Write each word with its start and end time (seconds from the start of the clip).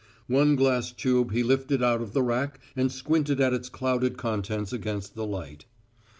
One 0.25 0.55
glass 0.55 0.91
tube 0.91 1.31
he 1.31 1.43
lifted 1.43 1.83
out 1.83 2.01
of 2.01 2.13
the 2.13 2.23
rack 2.23 2.59
and 2.75 2.91
squinted 2.91 3.39
at 3.39 3.53
its 3.53 3.69
clouded 3.69 4.17
contents 4.17 4.73
against 4.73 5.13
the 5.13 5.27
light. 5.27 5.65